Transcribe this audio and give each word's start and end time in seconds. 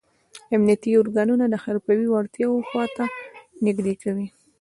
امنیتي 0.55 0.91
ارګانونه 1.01 1.45
د 1.49 1.55
حرفوي 1.63 2.07
وړتیاو 2.09 2.65
خواته 2.69 3.05
نه 3.11 3.11
نږدې 3.65 3.93
کوي. 4.01 4.27